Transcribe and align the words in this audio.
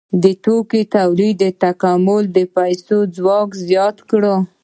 د 0.23 0.25
توکو 0.43 0.79
تولید 0.95 1.41
تکامل 1.63 2.23
د 2.31 2.37
پیسو 2.55 2.97
ځواک 3.15 3.49
زیات 3.67 3.97
کړ. 4.09 4.23